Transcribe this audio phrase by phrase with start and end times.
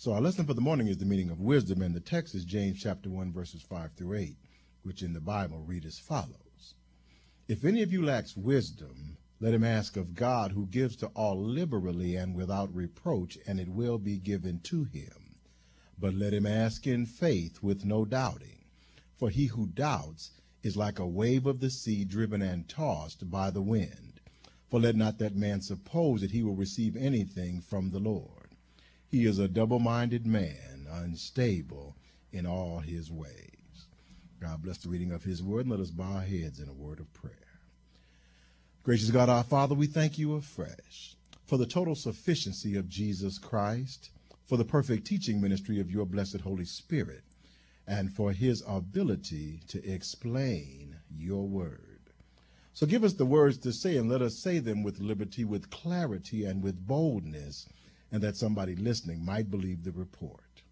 [0.00, 2.44] So our lesson for the morning is the meaning of wisdom, and the text is
[2.44, 4.36] James chapter 1, verses 5 through 8,
[4.84, 6.74] which in the Bible read as follows.
[7.48, 11.42] If any of you lacks wisdom, let him ask of God, who gives to all
[11.42, 15.34] liberally and without reproach, and it will be given to him.
[15.98, 18.66] But let him ask in faith with no doubting.
[19.16, 20.30] For he who doubts
[20.62, 24.20] is like a wave of the sea driven and tossed by the wind.
[24.70, 28.37] For let not that man suppose that he will receive anything from the Lord.
[29.10, 31.96] He is a double minded man, unstable
[32.30, 33.86] in all his ways.
[34.40, 36.74] God bless the reading of his word, and let us bow our heads in a
[36.74, 37.34] word of prayer.
[38.82, 41.16] Gracious God, our Father, we thank you afresh
[41.46, 44.10] for the total sufficiency of Jesus Christ,
[44.46, 47.22] for the perfect teaching ministry of your blessed Holy Spirit,
[47.86, 51.98] and for his ability to explain your word.
[52.74, 55.70] So give us the words to say and let us say them with liberty, with
[55.70, 57.66] clarity, and with boldness,
[58.10, 60.62] and that somebody listening might believe the report.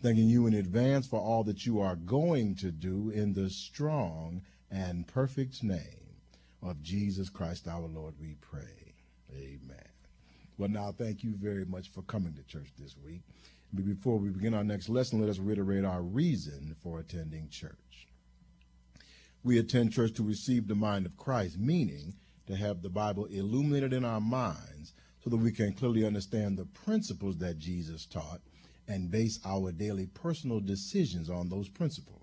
[0.00, 4.42] Thanking you in advance for all that you are going to do in the strong
[4.70, 6.16] and perfect name
[6.62, 8.94] of Jesus Christ our Lord, we pray.
[9.32, 9.88] Amen.
[10.56, 13.22] Well, now, thank you very much for coming to church this week.
[13.74, 18.08] Before we begin our next lesson, let us reiterate our reason for attending church.
[19.44, 22.14] We attend church to receive the mind of Christ, meaning
[22.46, 26.64] to have the Bible illuminated in our minds so that we can clearly understand the
[26.64, 28.40] principles that Jesus taught
[28.86, 32.22] and base our daily personal decisions on those principles.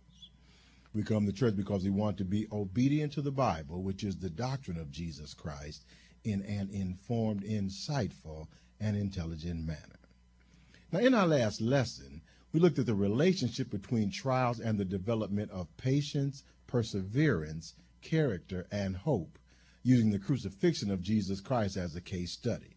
[0.93, 4.16] We come to church because we want to be obedient to the Bible, which is
[4.16, 5.83] the doctrine of Jesus Christ,
[6.23, 8.47] in an informed, insightful,
[8.79, 9.99] and intelligent manner.
[10.91, 12.21] Now, in our last lesson,
[12.53, 18.95] we looked at the relationship between trials and the development of patience, perseverance, character, and
[18.95, 19.38] hope,
[19.83, 22.74] using the crucifixion of Jesus Christ as a case study.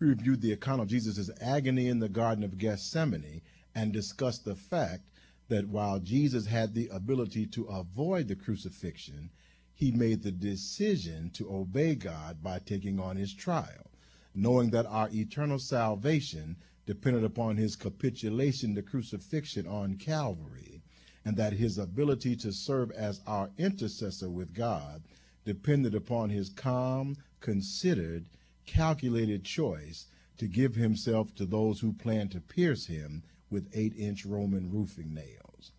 [0.00, 3.42] We reviewed the account of Jesus' agony in the Garden of Gethsemane
[3.74, 5.10] and discussed the fact
[5.48, 9.30] that while Jesus had the ability to avoid the crucifixion,
[9.74, 13.90] he made the decision to obey God by taking on his trial,
[14.34, 16.56] knowing that our eternal salvation
[16.86, 20.82] depended upon his capitulation to crucifixion on Calvary,
[21.24, 25.02] and that his ability to serve as our intercessor with God
[25.44, 28.26] depended upon his calm, considered,
[28.68, 30.06] calculated choice
[30.36, 35.14] to give himself to those who plan to pierce him with eight inch Roman roofing
[35.14, 35.72] nails.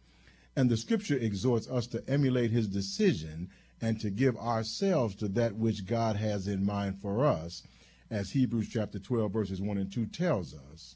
[0.56, 3.50] And the scripture exhorts us to emulate his decision
[3.80, 7.64] and to give ourselves to that which God has in mind for us,
[8.10, 10.96] as Hebrews chapter 12, verses 1 and 2 tells us.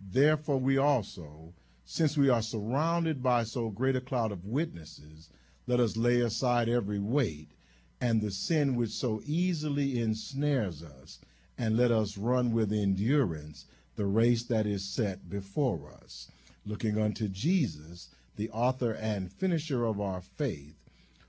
[0.00, 5.30] Therefore, we also, since we are surrounded by so great a cloud of witnesses,
[5.66, 7.53] let us lay aside every weight
[8.04, 11.18] and the sin which so easily ensnares us,
[11.56, 13.64] and let us run with endurance
[13.96, 16.30] the race that is set before us,
[16.66, 20.76] looking unto Jesus, the author and finisher of our faith,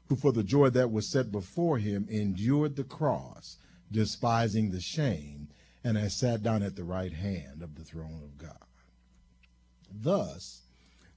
[0.09, 3.55] who for the joy that was set before him endured the cross,
[3.89, 5.47] despising the shame,
[5.81, 8.67] and has sat down at the right hand of the throne of God.
[9.89, 10.63] Thus,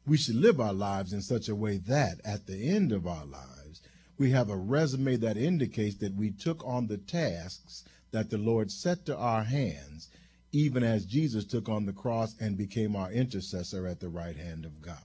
[0.06, 3.26] we should live our lives in such a way that at the end of our
[3.26, 3.82] lives,
[4.19, 8.71] we have a resume that indicates that we took on the tasks that the Lord
[8.71, 10.09] set to our hands,
[10.51, 14.65] even as Jesus took on the cross and became our intercessor at the right hand
[14.65, 14.99] of God.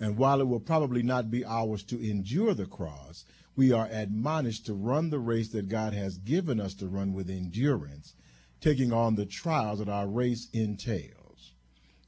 [0.00, 4.66] And while it will probably not be ours to endure the cross, we are admonished
[4.66, 8.14] to run the race that God has given us to run with endurance,
[8.60, 11.52] taking on the trials that our race entails.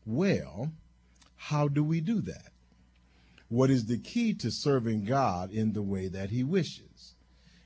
[0.06, 0.72] Well,
[1.36, 2.51] how do we do that?
[3.52, 7.16] What is the key to serving God in the way that he wishes?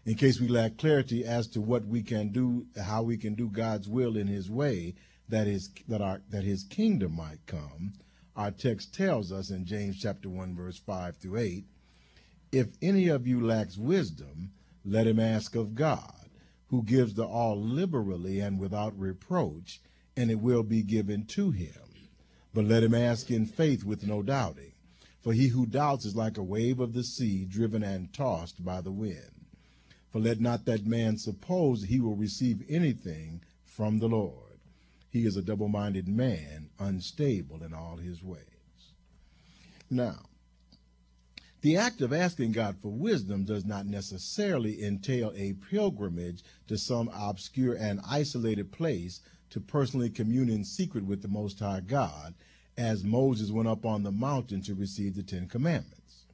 [0.05, 3.49] In case we lack clarity as to what we can do, how we can do
[3.49, 4.97] God's will in his way,
[5.29, 7.93] that is that our that his kingdom might come,
[8.35, 11.65] our text tells us in James chapter 1 verse 5 through 8,
[12.51, 14.51] if any of you lacks wisdom,
[14.85, 16.31] let him ask of God,
[16.67, 19.81] who gives to all liberally and without reproach,
[20.17, 22.11] and it will be given to him.
[22.53, 24.73] But let him ask in faith with no doubting.
[25.27, 28.81] For he who doubts is like a wave of the sea driven and tossed by
[28.81, 29.47] the wind.
[30.13, 34.61] For let not that man suppose he will receive anything from the Lord.
[35.11, 38.93] He is a double minded man, unstable in all his ways.
[39.91, 40.27] Now,
[41.61, 47.11] the act of asking God for wisdom does not necessarily entail a pilgrimage to some
[47.13, 52.35] obscure and isolated place to personally commune in secret with the Most High God,
[52.77, 56.25] as Moses went up on the mountain to receive the Ten Commandments.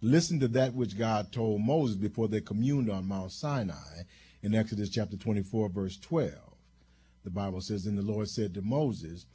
[0.00, 4.02] Listen to that which God told Moses before they communed on Mount Sinai
[4.42, 6.32] in Exodus chapter 24, verse 12.
[7.24, 9.26] The Bible says, And the Lord said to Moses,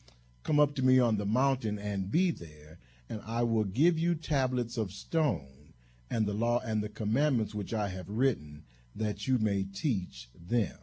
[0.43, 4.15] Come up to me on the mountain and be there, and I will give you
[4.15, 5.73] tablets of stone,
[6.09, 8.63] and the law and the commandments which I have written,
[8.95, 10.77] that you may teach them.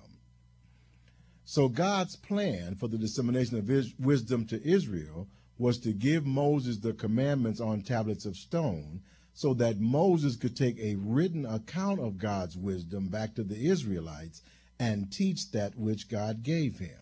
[1.44, 5.28] So God's plan for the dissemination of wisdom to Israel
[5.58, 9.00] was to give Moses the commandments on tablets of stone
[9.34, 14.42] so that Moses could take a written account of God's wisdom back to the Israelites
[14.78, 16.98] and teach that which God gave him.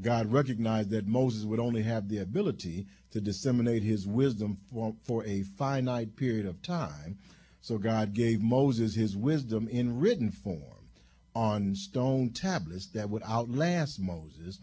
[0.00, 5.24] God recognized that Moses would only have the ability to disseminate his wisdom for, for,
[5.24, 7.18] a finite period of time,
[7.60, 10.88] so God gave Moses his wisdom in written form
[11.34, 14.58] on stone tablets that would outlast Moses,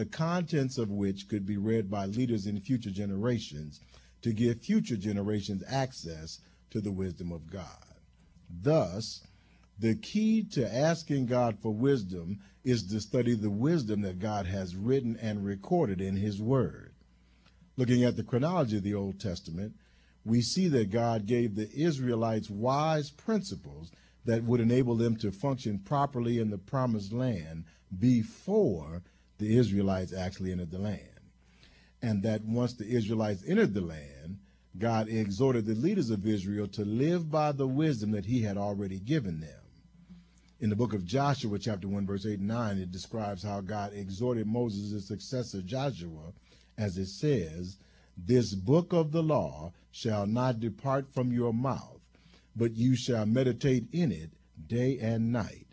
[0.00, 3.80] the contents of which could be read by leaders in future generations
[4.22, 7.84] to give future generations access to the wisdom of God.
[8.48, 9.20] Thus,
[9.78, 14.74] the key to asking God for wisdom is to study the wisdom that God has
[14.74, 16.94] written and recorded in His Word.
[17.76, 19.74] Looking at the chronology of the Old Testament,
[20.24, 23.92] we see that God gave the Israelites wise principles
[24.24, 27.64] that would enable them to function properly in the promised land
[27.98, 29.02] before
[29.40, 31.08] the Israelites actually entered the land.
[32.00, 34.38] And that once the Israelites entered the land,
[34.78, 39.00] God exhorted the leaders of Israel to live by the wisdom that he had already
[39.00, 39.60] given them.
[40.60, 43.92] In the book of Joshua, chapter 1, verse 8 and 9, it describes how God
[43.92, 46.32] exhorted Moses' successor Joshua,
[46.78, 47.78] as it says,
[48.16, 52.00] This book of the law shall not depart from your mouth
[52.56, 54.30] but you shall meditate in it
[54.66, 55.66] day and night,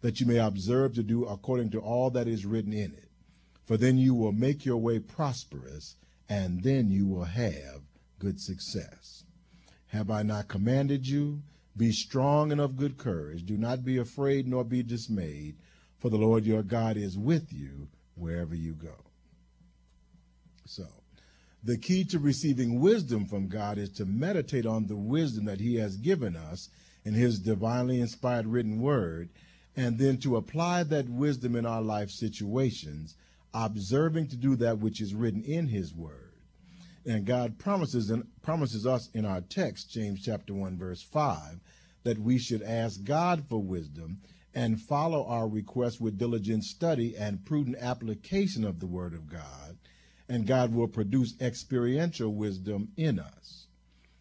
[0.00, 3.10] that you may observe to do according to all that is written in it.
[3.64, 5.96] For then you will make your way prosperous,
[6.28, 7.82] and then you will have
[8.18, 9.24] good success.
[9.88, 11.42] Have I not commanded you?
[11.76, 13.44] Be strong and of good courage.
[13.44, 15.56] Do not be afraid nor be dismayed,
[15.98, 18.94] for the Lord your God is with you wherever you go.
[20.66, 20.86] So,
[21.62, 25.76] the key to receiving wisdom from God is to meditate on the wisdom that He
[25.76, 26.68] has given us
[27.04, 29.30] in His divinely inspired written word,
[29.76, 33.14] and then to apply that wisdom in our life situations,
[33.54, 36.34] observing to do that which is written in His word.
[37.04, 41.60] And God promises and promises us in our text, James chapter 1, verse 5,
[42.04, 44.18] that we should ask God for wisdom
[44.54, 49.78] and follow our request with diligent study and prudent application of the word of God
[50.32, 53.66] and God will produce experiential wisdom in us.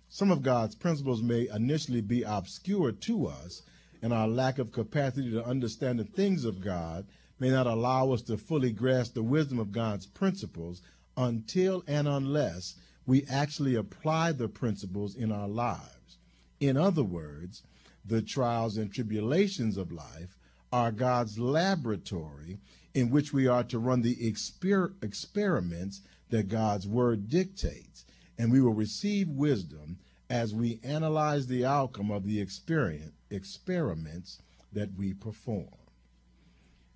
[0.10, 3.62] Some of God's principles may initially be obscure to us,
[4.02, 7.08] and our lack of capacity to understand the things of God
[7.42, 10.84] may not allow us to fully grasp the wisdom of God's principles
[11.18, 12.76] until and unless
[13.08, 16.20] we actually apply the principles in our lives.
[16.60, 17.64] In other words,
[18.06, 20.38] the trials and tribulations of life
[20.72, 22.60] are God's laboratory
[22.94, 28.06] in which we are to run the exper- experiments that God's word dictates,
[28.38, 29.98] and we will receive wisdom
[30.30, 34.40] as we analyze the outcome of the experience, experiments
[34.72, 35.81] that we perform.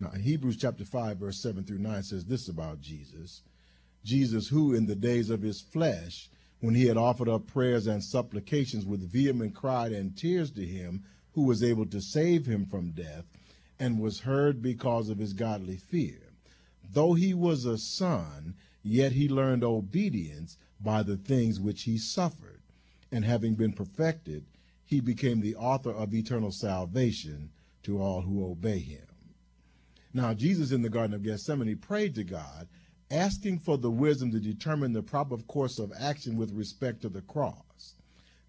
[0.05, 3.41] Now, Hebrews chapter 5, verse 7 through 9 says this about Jesus
[4.03, 6.29] Jesus, who in the days of his flesh,
[6.59, 11.03] when he had offered up prayers and supplications with vehement cry and tears to him
[11.33, 13.25] who was able to save him from death,
[13.79, 16.21] and was heard because of his godly fear.
[16.93, 18.53] Though he was a son,
[18.83, 22.61] yet he learned obedience by the things which he suffered.
[23.11, 24.45] And having been perfected,
[24.85, 27.49] he became the author of eternal salvation
[27.83, 29.07] to all who obey him.
[30.15, 32.69] Now, Jesus in the Garden of Gethsemane prayed to God,
[33.11, 37.21] asking for the wisdom to determine the proper course of action with respect to the
[37.21, 37.95] cross.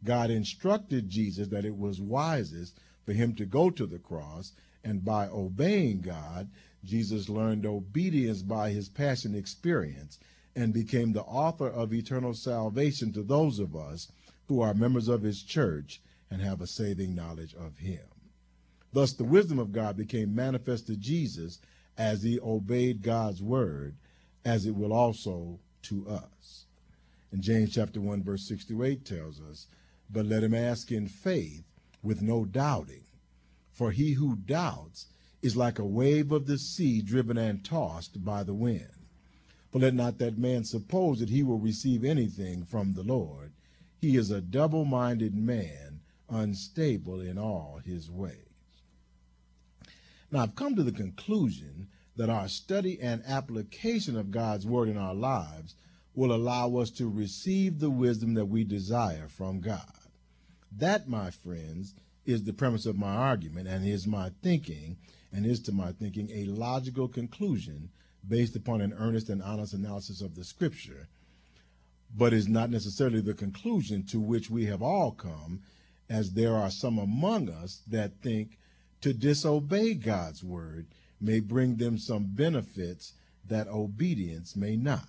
[0.04, 4.52] God instructed Jesus that it was wisest for him to go to the cross
[4.84, 6.48] and by obeying God,
[6.84, 10.20] Jesus learned obedience by his passion experience
[10.54, 14.06] and became the author of eternal salvation to those of us
[14.46, 18.06] who are members of his church and have a saving knowledge of him.
[18.96, 21.58] Thus, the wisdom of God became manifest to Jesus
[21.98, 23.94] as he obeyed God's word,
[24.42, 26.64] as it will also to us.
[27.30, 29.66] And James chapter 1, verse 6 to 8 tells us,
[30.08, 31.64] But let him ask in faith
[32.02, 33.04] with no doubting.
[33.70, 35.08] For he who doubts
[35.42, 39.08] is like a wave of the sea driven and tossed by the wind.
[39.70, 43.52] For let not that man suppose that he will receive anything from the Lord.
[43.98, 46.00] He is a double minded man,
[46.30, 48.45] unstable in all his ways.
[50.30, 54.96] Now, I've come to the conclusion that our study and application of God's word in
[54.96, 55.74] our lives
[56.14, 59.92] will allow us to receive the wisdom that we desire from God.
[60.72, 64.96] That, my friends, is the premise of my argument and is my thinking
[65.32, 67.90] and is to my thinking a logical conclusion
[68.26, 71.06] based upon an earnest and honest analysis of the scripture,
[72.16, 75.60] but is not necessarily the conclusion to which we have all come,
[76.08, 78.58] as there are some among us that think
[79.06, 80.88] to disobey God's word
[81.20, 83.12] may bring them some benefits
[83.46, 85.06] that obedience may not.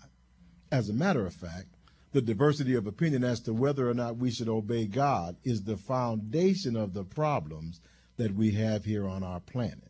[0.71, 1.69] As a matter of fact,
[2.11, 5.77] the diversity of opinion as to whether or not we should obey God is the
[5.77, 7.81] foundation of the problems
[8.17, 9.89] that we have here on our planet.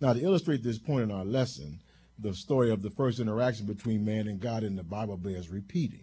[0.00, 1.78] Now, to illustrate this point in our lesson,
[2.18, 6.02] the story of the first interaction between man and God in the Bible bears repeating.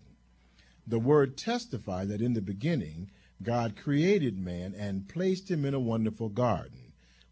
[0.87, 5.81] The word testifies that in the beginning, God created man and placed him in a
[5.81, 6.82] wonderful garden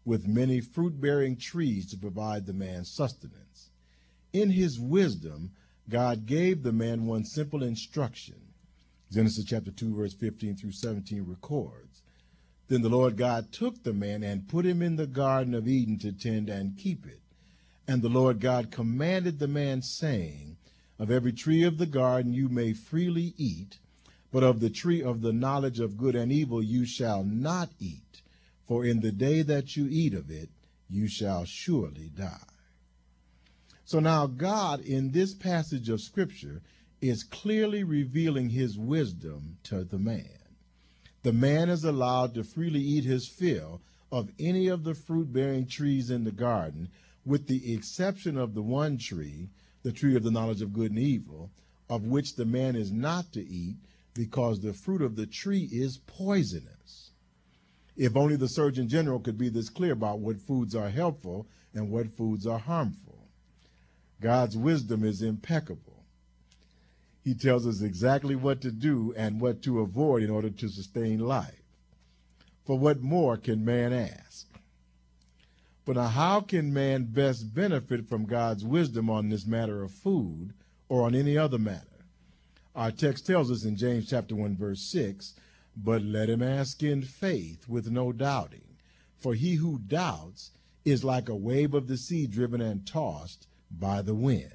[0.04, 3.70] with many fruit bearing trees to provide the man sustenance.
[4.32, 5.52] In his wisdom,
[5.88, 8.40] God gave the man one simple instruction.
[9.10, 12.02] Genesis chapter 2, verse 15 through 17 records.
[12.68, 15.98] Then the Lord God took the man and put him in the Garden of Eden
[15.98, 17.20] to tend and keep it.
[17.86, 20.56] And the Lord God commanded the man, saying,
[20.98, 23.78] Of every tree of the garden you may freely eat,
[24.30, 28.21] but of the tree of the knowledge of good and evil you shall not eat,
[28.72, 30.48] for in the day that you eat of it,
[30.88, 32.48] you shall surely die.
[33.84, 36.62] So now, God, in this passage of Scripture,
[37.02, 40.38] is clearly revealing his wisdom to the man.
[41.22, 45.66] The man is allowed to freely eat his fill of any of the fruit bearing
[45.66, 46.88] trees in the garden,
[47.26, 49.50] with the exception of the one tree,
[49.82, 51.50] the tree of the knowledge of good and evil,
[51.90, 53.76] of which the man is not to eat,
[54.14, 56.81] because the fruit of the tree is poisonous.
[57.96, 61.90] If only the Surgeon General could be this clear about what foods are helpful and
[61.90, 63.28] what foods are harmful.
[64.20, 66.04] God's wisdom is impeccable.
[67.22, 71.20] He tells us exactly what to do and what to avoid in order to sustain
[71.20, 71.62] life.
[72.64, 74.46] For what more can man ask?
[75.84, 80.52] But now, how can man best benefit from God's wisdom on this matter of food
[80.88, 81.86] or on any other matter?
[82.74, 85.34] Our text tells us in James chapter 1 verse 6,
[85.76, 88.76] but let him ask in faith with no doubting.
[89.18, 90.50] For he who doubts
[90.84, 94.52] is like a wave of the sea driven and tossed by the wind.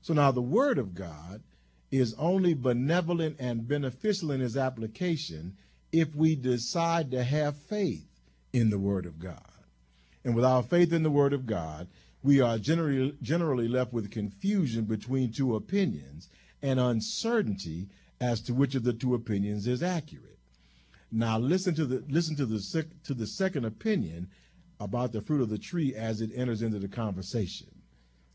[0.00, 1.42] So now the Word of God
[1.90, 5.56] is only benevolent and beneficial in its application
[5.92, 8.08] if we decide to have faith
[8.52, 9.40] in the Word of God.
[10.24, 11.88] And without faith in the Word of God,
[12.22, 16.28] we are generally, generally left with confusion between two opinions
[16.60, 17.88] and uncertainty
[18.20, 20.38] as to which of the two opinions is accurate.
[21.10, 24.28] Now listen to the listen to the sec, to the second opinion
[24.80, 27.68] about the fruit of the tree as it enters into the conversation.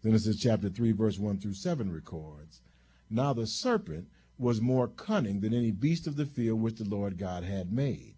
[0.04, 2.62] Genesis chapter 3, verse 1 through 7 records
[3.10, 4.08] Now the serpent
[4.38, 8.16] was more cunning than any beast of the field which the Lord God had made.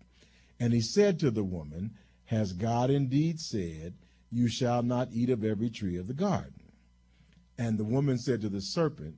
[0.59, 1.91] And he said to the woman,
[2.25, 3.95] Has God indeed said,
[4.31, 6.71] You shall not eat of every tree of the garden?
[7.57, 9.17] And the woman said to the serpent,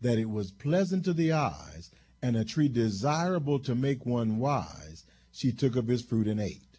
[0.00, 1.90] that it was pleasant to the eyes,
[2.22, 6.78] and a tree desirable to make one wise, she took of its fruit and ate.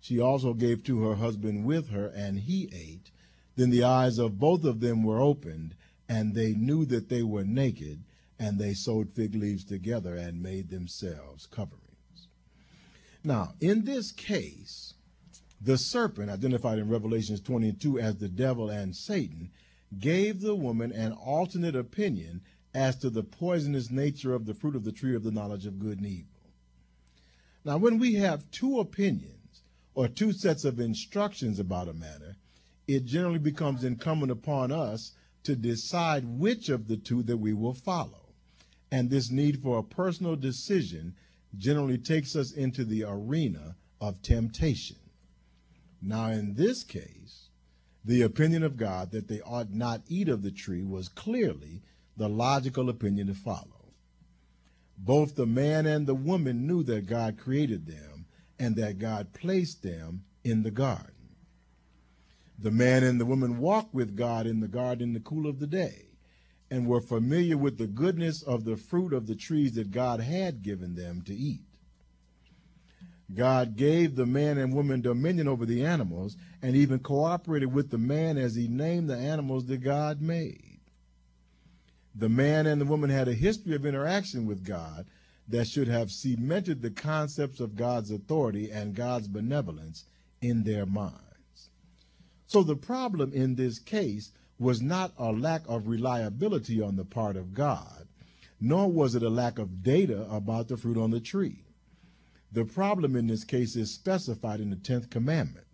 [0.00, 3.10] She also gave to her husband with her, and he ate.
[3.56, 5.74] Then the eyes of both of them were opened,
[6.08, 8.04] and they knew that they were naked,
[8.38, 12.28] and they sewed fig leaves together and made themselves coverings.
[13.22, 14.94] Now, in this case,
[15.60, 19.50] the serpent, identified in Revelations 22 as the devil and Satan,
[19.98, 22.42] gave the woman an alternate opinion
[22.74, 25.78] as to the poisonous nature of the fruit of the tree of the knowledge of
[25.78, 26.28] good and evil.
[27.64, 29.62] Now, when we have two opinions
[29.94, 32.36] or two sets of instructions about a matter,
[32.86, 35.12] it generally becomes incumbent upon us
[35.44, 38.32] to decide which of the two that we will follow.
[38.90, 41.14] And this need for a personal decision
[41.56, 44.96] generally takes us into the arena of temptation.
[46.02, 47.48] Now, in this case,
[48.04, 51.82] the opinion of God that they ought not eat of the tree was clearly
[52.16, 53.92] the logical opinion to follow.
[54.96, 58.26] Both the man and the woman knew that God created them
[58.58, 61.10] and that God placed them in the garden.
[62.58, 65.58] The man and the woman walked with God in the garden in the cool of
[65.58, 66.06] the day
[66.70, 70.62] and were familiar with the goodness of the fruit of the trees that God had
[70.62, 71.62] given them to eat.
[73.32, 77.98] God gave the man and woman dominion over the animals and even cooperated with the
[77.98, 80.73] man as he named the animals that God made.
[82.14, 85.06] The man and the woman had a history of interaction with God
[85.48, 90.06] that should have cemented the concepts of God's authority and God's benevolence
[90.40, 91.20] in their minds.
[92.46, 97.36] So the problem in this case was not a lack of reliability on the part
[97.36, 98.06] of God,
[98.60, 101.64] nor was it a lack of data about the fruit on the tree.
[102.52, 105.66] The problem in this case is specified in the 10th commandment.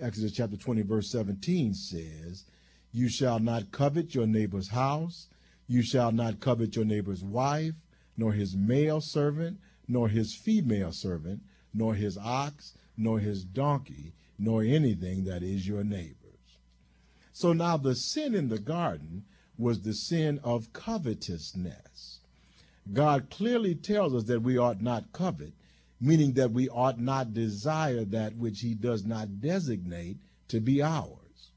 [0.00, 2.44] Exodus chapter 20, verse 17 says,
[2.90, 5.28] You shall not covet your neighbor's house,
[5.66, 7.74] you shall not covet your neighbor's wife,
[8.16, 11.42] nor his male servant, nor his female servant,
[11.72, 16.14] nor his ox, nor his donkey, nor anything that is your neighbor's.
[17.32, 19.24] So now the sin in the garden
[19.58, 22.20] was the sin of covetousness.
[22.92, 25.52] God clearly tells us that we ought not covet,
[26.00, 30.18] meaning that we ought not desire that which he does not designate
[30.48, 31.50] to be ours.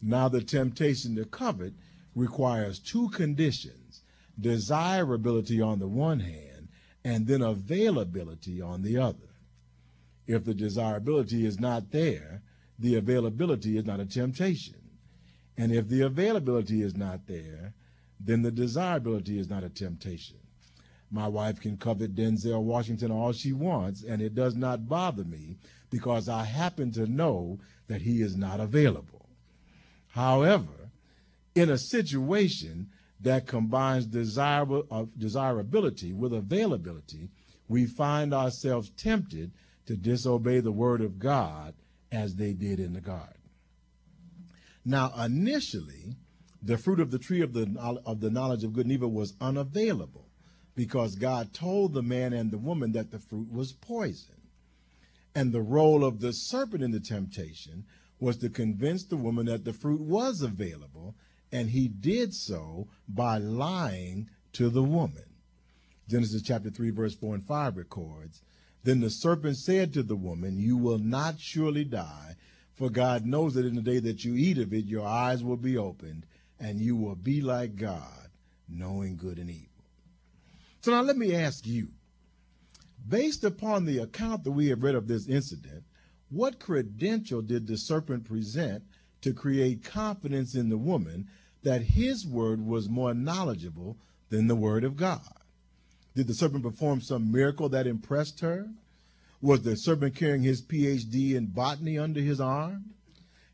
[0.00, 1.74] Now, the temptation to covet
[2.16, 4.02] requires two conditions
[4.38, 6.68] desirability on the one hand,
[7.04, 9.30] and then availability on the other.
[10.26, 12.42] If the desirability is not there,
[12.78, 14.74] the availability is not a temptation.
[15.56, 17.72] And if the availability is not there,
[18.20, 20.38] then the desirability is not a temptation.
[21.10, 25.56] My wife can covet Denzel Washington all she wants, and it does not bother me
[25.90, 29.28] because I happen to know that he is not available.
[30.08, 30.85] However,
[31.56, 37.30] in a situation that combines desirable, uh, desirability with availability,
[37.66, 39.50] we find ourselves tempted
[39.86, 41.74] to disobey the word of God
[42.12, 43.32] as they did in the garden.
[44.84, 46.16] Now, initially,
[46.62, 49.34] the fruit of the tree of the, of the knowledge of good and evil was
[49.40, 50.28] unavailable
[50.76, 54.34] because God told the man and the woman that the fruit was poison.
[55.34, 57.84] And the role of the serpent in the temptation
[58.20, 61.14] was to convince the woman that the fruit was available,
[61.52, 65.24] and he did so by lying to the woman.
[66.08, 68.42] Genesis chapter 3, verse 4 and 5 records
[68.84, 72.36] Then the serpent said to the woman, You will not surely die,
[72.74, 75.56] for God knows that in the day that you eat of it, your eyes will
[75.56, 76.26] be opened,
[76.60, 78.28] and you will be like God,
[78.68, 79.68] knowing good and evil.
[80.80, 81.88] So now let me ask you,
[83.08, 85.84] based upon the account that we have read of this incident,
[86.28, 88.84] what credential did the serpent present
[89.26, 91.28] to create confidence in the woman
[91.62, 93.98] that his word was more knowledgeable
[94.30, 95.20] than the word of God?
[96.14, 98.70] Did the serpent perform some miracle that impressed her?
[99.42, 102.94] Was the serpent carrying his PhD in botany under his arm?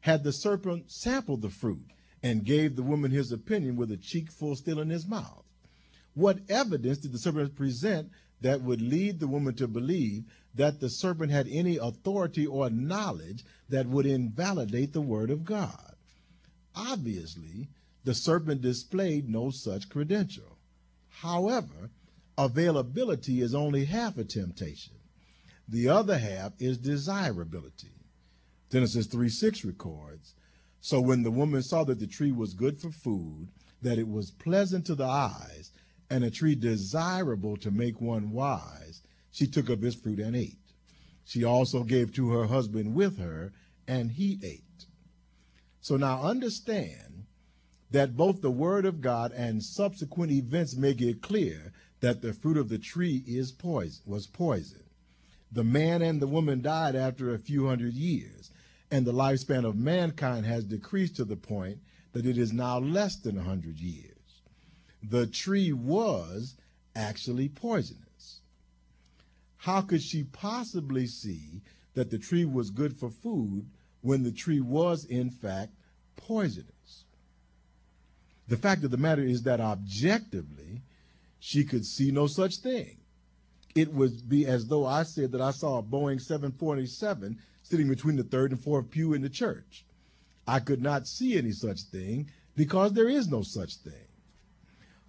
[0.01, 1.87] Had the serpent sampled the fruit
[2.23, 5.45] and gave the woman his opinion with a cheek full still in his mouth?
[6.15, 8.11] What evidence did the serpent present
[8.43, 10.25] that would lead the woman to believe
[10.55, 15.95] that the serpent had any authority or knowledge that would invalidate the word of God?
[16.75, 17.69] Obviously,
[18.05, 20.59] the serpent displayed no such credential.
[21.09, 21.91] However,
[22.37, 24.95] availability is only half a temptation.
[25.69, 27.93] The other half is desirability.
[28.71, 30.35] Genesis 3 6 records
[30.81, 33.49] So when the woman saw that the tree was good for food,
[33.83, 35.71] that it was pleasant to the eyes,
[36.13, 40.59] and a tree desirable to make one wise, she took of its fruit and ate.
[41.25, 43.55] She also gave to her husband with her,
[43.89, 44.85] and he ate.
[45.81, 47.25] So now understand
[47.91, 52.59] that both the word of God and subsequent events make it clear that the fruit
[52.59, 54.85] of the tree is poison, was poison.
[55.51, 58.51] The man and the woman died after a few hundred years,
[58.91, 61.79] and the lifespan of mankind has decreased to the point
[62.13, 64.12] that it is now less than a hundred years
[65.03, 66.55] the tree was
[66.95, 68.41] actually poisonous.
[69.59, 71.63] How could she possibly see
[71.95, 73.67] that the tree was good for food
[74.01, 75.73] when the tree was, in fact,
[76.17, 77.05] poisonous?
[78.49, 80.83] The fact of the matter is that objectively,
[81.39, 82.99] she could see no such thing.
[83.75, 88.17] It would be as though I said that I saw a Boeing 747 sitting between
[88.17, 89.85] the third and fourth pew in the church.
[90.47, 94.09] I could not see any such thing because there is no such thing.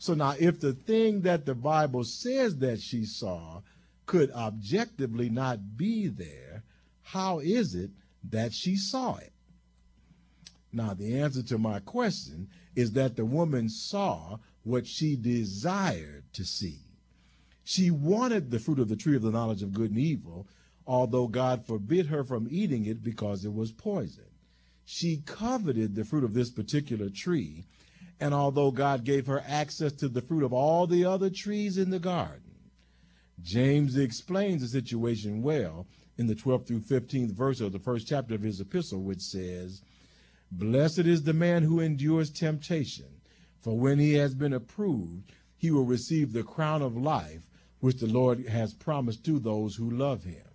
[0.03, 3.61] So now, if the thing that the Bible says that she saw
[4.05, 6.65] could objectively not be there,
[7.03, 7.91] how is it
[8.29, 9.31] that she saw it?
[10.73, 16.43] Now, the answer to my question is that the woman saw what she desired to
[16.43, 16.79] see.
[17.63, 20.47] She wanted the fruit of the tree of the knowledge of good and evil,
[20.85, 24.25] although God forbid her from eating it because it was poison.
[24.83, 27.63] She coveted the fruit of this particular tree
[28.23, 31.89] and although God gave her access to the fruit of all the other trees in
[31.89, 32.55] the garden,
[33.41, 38.33] James explains the situation well in the 12th through 15th verse of the first chapter
[38.33, 39.81] of his epistle, which says,
[40.49, 43.19] Blessed is the man who endures temptation,
[43.59, 47.49] for when he has been approved, he will receive the crown of life
[47.81, 50.47] which the Lord has promised to those who love him.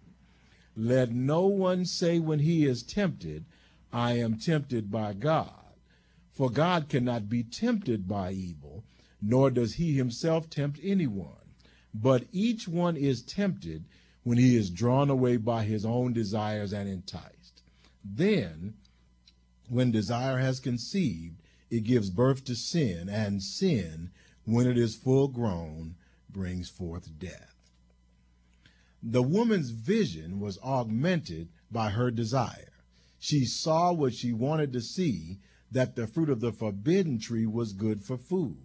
[0.74, 3.44] Let no one say when he is tempted,
[3.92, 5.67] I am tempted by God.
[6.38, 8.84] For God cannot be tempted by evil,
[9.20, 11.56] nor does he himself tempt anyone.
[11.92, 13.86] But each one is tempted
[14.22, 17.62] when he is drawn away by his own desires and enticed.
[18.04, 18.74] Then,
[19.68, 24.12] when desire has conceived, it gives birth to sin, and sin,
[24.44, 25.96] when it is full grown,
[26.30, 27.56] brings forth death.
[29.02, 32.74] The woman's vision was augmented by her desire.
[33.18, 37.72] She saw what she wanted to see, that the fruit of the forbidden tree was
[37.72, 38.56] good for food.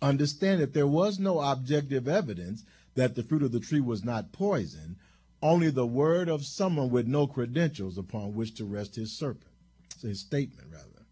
[0.00, 4.32] Understand that there was no objective evidence that the fruit of the tree was not
[4.32, 4.96] poison,
[5.42, 9.52] only the word of someone with no credentials upon which to rest his serpent,
[10.00, 11.06] his statement rather.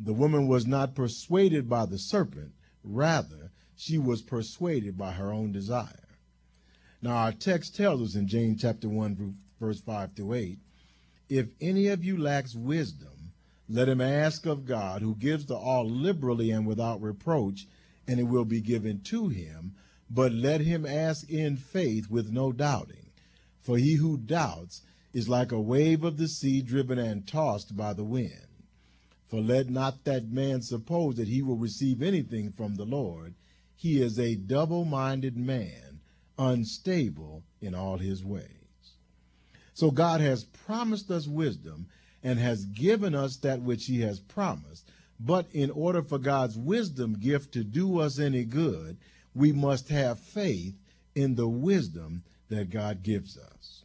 [0.00, 5.52] The woman was not persuaded by the serpent, rather, she was persuaded by her own
[5.52, 6.08] desire.
[7.02, 10.58] Now our text tells us in James chapter 1 verse 5 through 8,
[11.28, 13.15] if any of you lacks wisdom,
[13.68, 17.66] let him ask of God, who gives to all liberally and without reproach,
[18.06, 19.74] and it will be given to him.
[20.08, 23.10] But let him ask in faith with no doubting.
[23.60, 27.92] For he who doubts is like a wave of the sea driven and tossed by
[27.92, 28.46] the wind.
[29.24, 33.34] For let not that man suppose that he will receive anything from the Lord.
[33.74, 36.00] He is a double minded man,
[36.38, 38.52] unstable in all his ways.
[39.74, 41.88] So God has promised us wisdom
[42.26, 44.90] and has given us that which he has promised.
[45.20, 48.96] But in order for God's wisdom gift to do us any good,
[49.32, 50.74] we must have faith
[51.14, 53.84] in the wisdom that God gives us.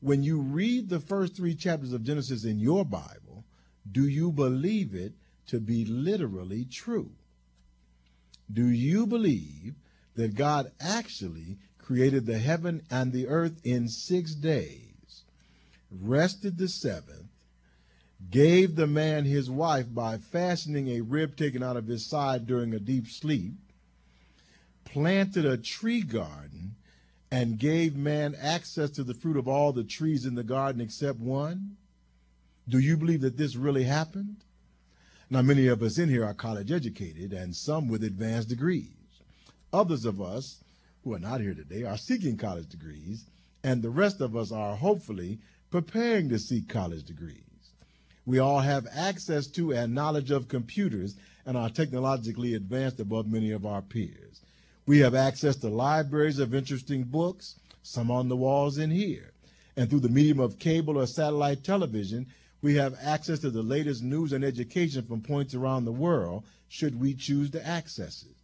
[0.00, 3.44] When you read the first three chapters of Genesis in your Bible,
[3.92, 5.12] do you believe it
[5.48, 7.10] to be literally true?
[8.50, 9.74] Do you believe
[10.14, 14.89] that God actually created the heaven and the earth in six days,
[15.90, 17.28] rested the seventh,
[18.30, 22.74] gave the man his wife by fastening a rib taken out of his side during
[22.74, 23.54] a deep sleep,
[24.84, 26.74] planted a tree garden,
[27.30, 31.18] and gave man access to the fruit of all the trees in the garden except
[31.18, 31.76] one?
[32.68, 34.36] Do you believe that this really happened?
[35.30, 38.88] Now, many of us in here are college educated and some with advanced degrees.
[39.72, 40.64] Others of us
[41.04, 43.24] who are not here today are seeking college degrees,
[43.62, 45.38] and the rest of us are hopefully
[45.70, 47.44] preparing to seek college degrees.
[48.26, 53.50] We all have access to and knowledge of computers and are technologically advanced above many
[53.50, 54.40] of our peers.
[54.86, 59.32] We have access to libraries of interesting books, some on the walls in here.
[59.76, 62.26] And through the medium of cable or satellite television,
[62.62, 67.00] we have access to the latest news and education from points around the world, should
[67.00, 68.36] we choose to access it.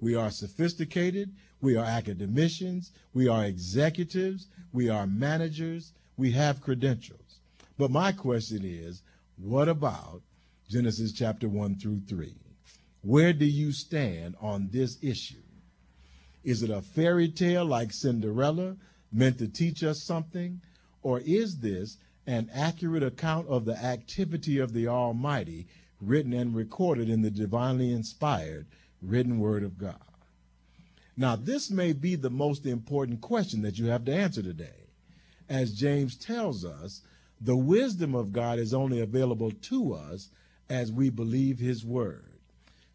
[0.00, 7.40] We are sophisticated, we are academicians, we are executives, we are managers, we have credentials.
[7.78, 9.02] But my question is,
[9.36, 10.22] what about
[10.68, 12.34] Genesis chapter 1 through 3?
[13.02, 15.42] Where do you stand on this issue?
[16.44, 18.76] Is it a fairy tale like Cinderella
[19.12, 20.60] meant to teach us something?
[21.02, 25.66] Or is this an accurate account of the activity of the Almighty
[26.00, 28.66] written and recorded in the divinely inspired
[29.00, 29.96] written word of God?
[31.16, 34.81] Now, this may be the most important question that you have to answer today.
[35.48, 37.02] As James tells us,
[37.40, 40.30] the wisdom of God is only available to us
[40.68, 42.38] as we believe his word.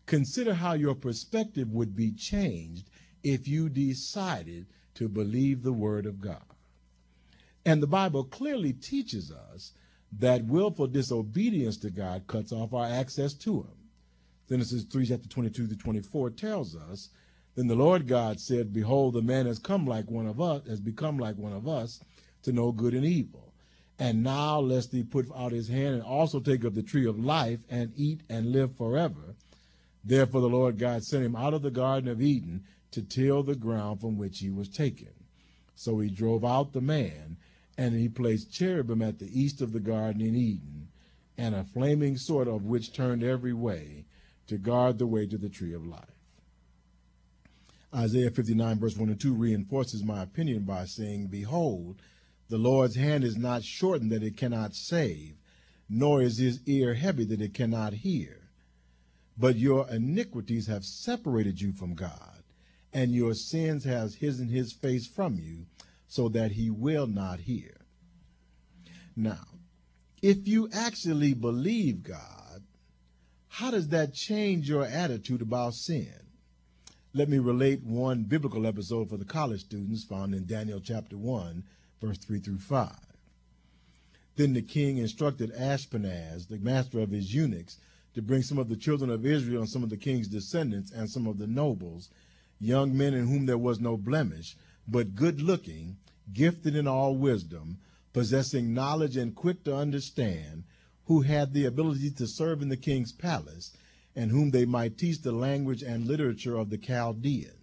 [0.05, 2.89] Consider how your perspective would be changed
[3.23, 6.41] if you decided to believe the word of God.
[7.65, 9.73] And the Bible clearly teaches us
[10.17, 13.77] that willful disobedience to God cuts off our access to him.
[14.47, 17.09] Genesis 3, chapter 22 to 24 tells us,
[17.55, 20.79] Then the Lord God said, Behold, the man has come like one of us, has
[20.79, 21.99] become like one of us,
[22.47, 23.53] to know good and evil.
[23.99, 27.19] And now lest he put out his hand and also take of the tree of
[27.19, 29.35] life and eat and live forever.
[30.03, 33.55] Therefore the Lord God sent him out of the Garden of Eden to till the
[33.55, 35.09] ground from which he was taken.
[35.75, 37.37] So he drove out the man,
[37.77, 40.87] and he placed cherubim at the east of the garden in Eden,
[41.37, 44.05] and a flaming sword of which turned every way
[44.47, 46.17] to guard the way to the tree of life.
[47.93, 52.01] Isaiah 59, verse 1 and 2 reinforces my opinion by saying, Behold,
[52.49, 55.35] the Lord's hand is not shortened that it cannot save,
[55.89, 58.49] nor is his ear heavy that it cannot hear.
[59.37, 62.43] But your iniquities have separated you from God,
[62.93, 65.65] and your sins has hidden his face from you,
[66.07, 67.77] so that he will not hear.
[69.15, 69.45] Now,
[70.21, 72.63] if you actually believe God,
[73.47, 76.13] how does that change your attitude about sin?
[77.13, 81.63] Let me relate one biblical episode for the college students found in Daniel chapter 1,
[82.01, 82.91] verse 3 through 5.
[84.35, 87.77] Then the king instructed Ashpenaz, the master of his eunuchs,
[88.13, 91.09] to bring some of the children of Israel and some of the king's descendants and
[91.09, 92.09] some of the nobles,
[92.59, 94.55] young men in whom there was no blemish,
[94.87, 95.97] but good looking,
[96.33, 97.77] gifted in all wisdom,
[98.13, 100.63] possessing knowledge and quick to understand,
[101.05, 103.75] who had the ability to serve in the king's palace,
[104.15, 107.56] and whom they might teach the language and literature of the Chaldeans.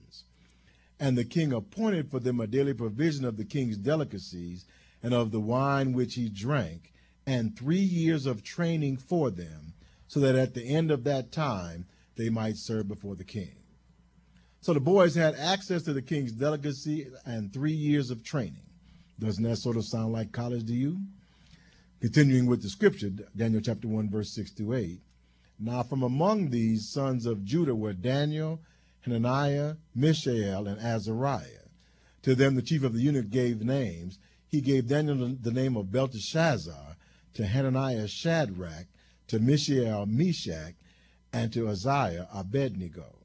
[1.00, 4.64] And the king appointed for them a daily provision of the king's delicacies
[5.02, 6.92] and of the wine which he drank,
[7.26, 9.74] and three years of training for them,
[10.06, 13.56] so that at the end of that time they might serve before the king.
[14.60, 18.62] So the boys had access to the king's delicacy and three years of training.
[19.18, 21.00] Doesn't that sort of sound like college to you?
[22.00, 25.00] Continuing with the scripture, Daniel chapter 1, verse 6 to 8.
[25.58, 28.60] Now from among these sons of Judah were Daniel,
[29.04, 31.68] Hananiah, Mishael, and Azariah.
[32.22, 35.92] To them the chief of the eunuch gave names, he gave Daniel the name of
[35.92, 36.96] Belteshazzar,
[37.34, 38.86] to Hananiah Shadrach,
[39.26, 40.74] to Mishael Meshach,
[41.34, 43.18] and to Azariah Abednego.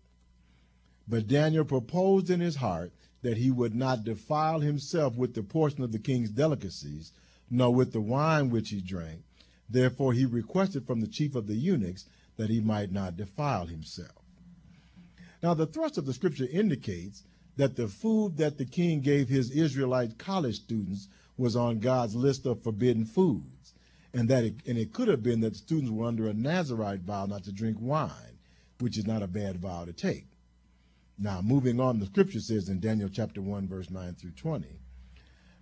[1.08, 5.82] But Daniel proposed in his heart that he would not defile himself with the portion
[5.82, 7.14] of the king's delicacies,
[7.50, 9.24] nor with the wine which he drank.
[9.70, 14.19] Therefore he requested from the chief of the eunuchs that he might not defile himself.
[15.42, 17.24] Now the thrust of the scripture indicates
[17.56, 22.46] that the food that the king gave his Israelite college students was on God's list
[22.46, 23.74] of forbidden foods,
[24.14, 27.02] and that it, and it could have been that the students were under a Nazarite
[27.02, 28.40] vow not to drink wine,
[28.80, 30.28] which is not a bad vow to take.
[31.18, 34.80] Now, moving on, the scripture says in Daniel chapter 1, verse 9 through 20.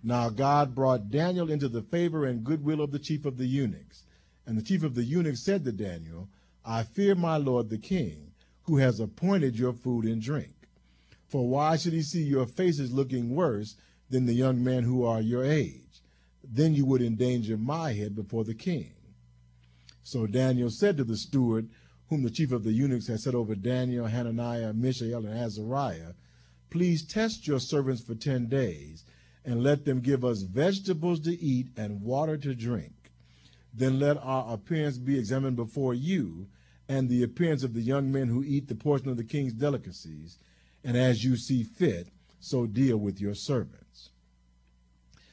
[0.02, 4.04] Now God brought Daniel into the favor and goodwill of the chief of the eunuchs.
[4.46, 6.28] And the chief of the eunuchs said to Daniel,
[6.64, 8.27] I fear my lord the king,
[8.68, 10.54] who has appointed your food and drink.
[11.26, 13.76] For why should he see your faces looking worse
[14.10, 16.02] than the young men who are your age.
[16.44, 18.92] Then you would endanger my head before the king.
[20.02, 21.68] So Daniel said to the steward,
[22.08, 26.12] whom the chief of the eunuchs had set over Daniel, Hananiah, Mishael, and Azariah,
[26.70, 29.04] Please test your servants for ten days,
[29.44, 32.92] and let them give us vegetables to eat and water to drink.
[33.72, 36.48] Then let our appearance be examined before you,
[36.88, 40.38] and the appearance of the young men who eat the portion of the king's delicacies,
[40.82, 42.08] and as you see fit,
[42.40, 44.10] so deal with your servants.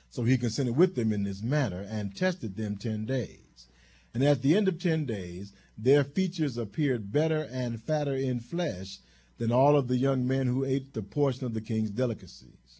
[0.10, 3.68] So he consented with them in this matter and tested them ten days.
[4.14, 9.00] And at the end of ten days, their features appeared better and fatter in flesh
[9.38, 12.80] than all of the young men who ate the portion of the king's delicacies.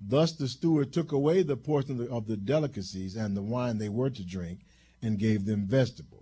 [0.00, 3.78] Thus the steward took away the portion of the, of the delicacies and the wine
[3.78, 4.60] they were to drink
[5.02, 6.19] and gave them vegetables.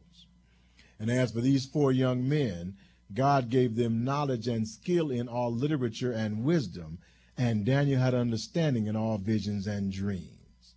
[0.99, 2.75] And as for these four young men,
[3.15, 6.99] God gave them knowledge and skill in all literature and wisdom,
[7.37, 10.75] and Daniel had understanding in all visions and dreams.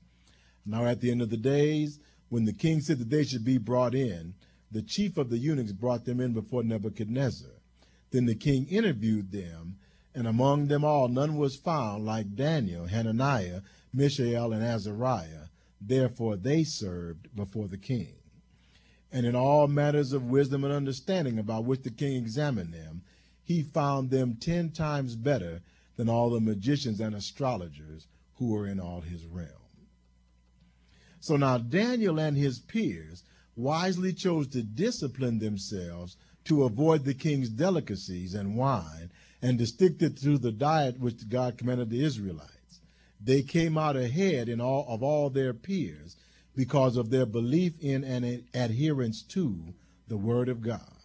[0.66, 3.58] Now at the end of the days, when the king said that they should be
[3.58, 4.36] brought in,
[4.72, 7.52] the chief of the eunuchs brought them in before Nebuchadnezzar.
[8.12, 9.78] Then the king interviewed them,
[10.16, 13.62] and among them all none was found like Daniel, Hananiah,
[13.94, 15.48] Mishael, and Azariah.
[15.82, 18.21] Therefore they served before the king.
[19.12, 23.02] And in all matters of wisdom and understanding about which the king examined them,
[23.44, 25.62] he found them ten times better
[25.98, 29.50] than all the magicians and astrologers who were in all his realm.
[31.20, 33.24] So now Daniel and his peers
[33.56, 40.00] wisely chose to discipline themselves to avoid the king's delicacies and wine and to stick
[40.00, 42.80] to the diet which God commanded the Israelites.
[43.20, 46.16] They came out ahead in all of all their peers
[46.56, 49.74] because of their belief in and adherence to
[50.08, 50.98] the word of God.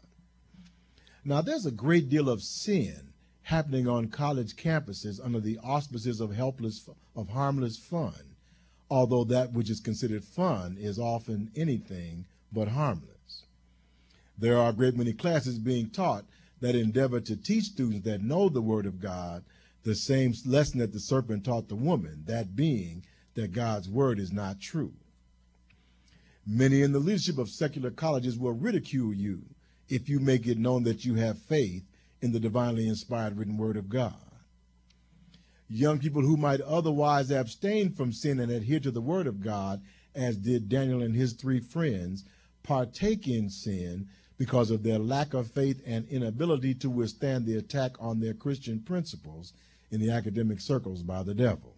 [1.25, 6.35] Now there's a great deal of sin happening on college campuses under the auspices of
[6.35, 8.37] helpless of harmless fun
[8.91, 13.45] although that which is considered fun is often anything but harmless.
[14.39, 16.25] There are a great many classes being taught
[16.61, 19.45] that endeavor to teach students that know the Word of God
[19.83, 23.05] the same lesson that the serpent taught the woman, that being
[23.35, 24.93] that God's Word is not true.
[26.47, 29.43] Many in the leadership of secular colleges will ridicule you
[29.89, 31.83] if you make it known that you have faith
[32.23, 34.15] in the divinely inspired written Word of God
[35.69, 39.83] young people who might otherwise abstain from sin and adhere to the word of God,
[40.15, 42.25] as did Daniel and his three friends,
[42.63, 47.93] partake in sin because of their lack of faith and inability to withstand the attack
[47.99, 49.53] on their Christian principles
[49.91, 51.75] in the academic circles by the devil.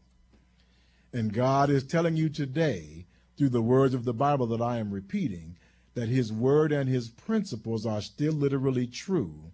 [1.13, 3.07] And God is telling you today,
[3.39, 5.57] through the words of the Bible that I am repeating,
[5.95, 9.53] that his word and his principles are still literally true,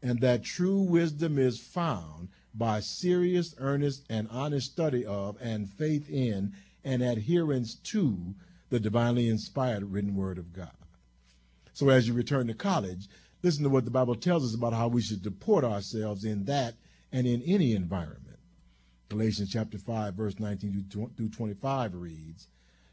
[0.00, 6.08] and that true wisdom is found by serious, earnest, and honest study of, and faith
[6.08, 8.34] in, and adherence to
[8.70, 10.70] the divinely inspired written word of God.
[11.72, 13.08] So as you return to college,
[13.42, 16.74] listen to what the Bible tells us about how we should deport ourselves in that
[17.12, 18.38] and in any environment.
[19.08, 20.86] Galatians chapter 5, verse 19
[21.16, 22.48] through 25 reads,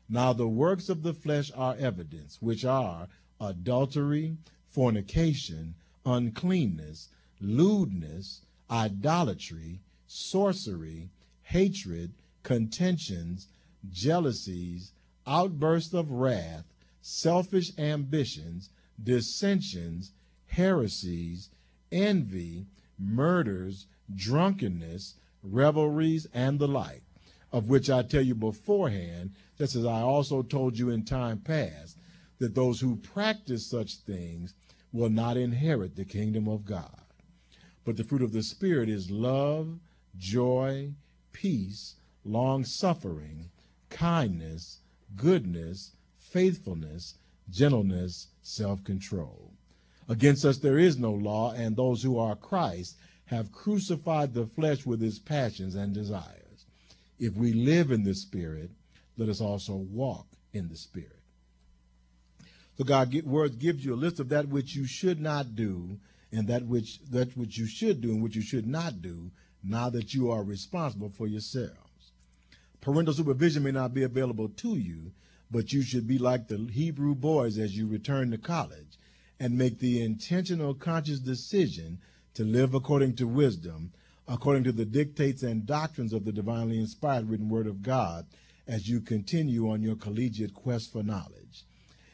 [0.10, 3.08] Now the works of the flesh are evidence, which are
[3.40, 4.38] adultery,
[4.68, 11.10] fornication, uncleanness, lewdness, idolatry, sorcery,
[11.44, 12.14] hatred,
[12.44, 13.48] contentions,
[13.90, 14.92] jealousies,
[15.26, 16.66] outbursts of wrath,
[17.02, 18.70] selfish ambitions,
[19.02, 20.12] dissensions,
[20.48, 21.50] heresies,
[21.92, 22.66] envy,
[22.98, 27.04] murders, drunkenness, revelries, and the like,
[27.54, 32.00] of which I tell you beforehand, just as I also told you in time past,
[32.40, 34.56] that those who practice such things
[34.92, 37.00] will not inherit the kingdom of God.
[37.86, 39.80] But the fruit of the Spirit is love,
[40.18, 40.94] joy,
[41.32, 43.52] peace, long suffering,
[43.92, 44.80] kindness,
[45.16, 47.16] goodness, faithfulness,
[47.52, 49.52] gentleness, self control.
[50.10, 54.88] Against us there is no law, and those who are Christ have crucified the flesh
[54.88, 56.43] with its passions and desires.
[57.24, 58.72] If we live in the Spirit,
[59.16, 61.22] let us also walk in the Spirit.
[62.78, 66.00] So God's word gives you a list of that which you should not do
[66.34, 69.32] and that which that which you should do and which you should not do
[69.64, 72.12] now that you are responsible for yourselves.
[72.82, 75.14] Parental supervision may not be available to you,
[75.50, 79.00] but you should be like the Hebrew boys as you return to college
[79.40, 82.00] and make the intentional conscious decision
[82.34, 83.94] to live according to wisdom,
[84.28, 88.26] according to the dictates and doctrines of the divinely inspired written word of God
[88.68, 91.66] as you continue on your collegiate quest for knowledge.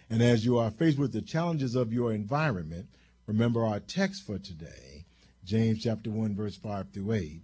[0.09, 2.87] And as you are faced with the challenges of your environment,
[3.27, 5.05] remember our text for today,
[5.45, 7.41] James chapter 1 verse 5 through 8,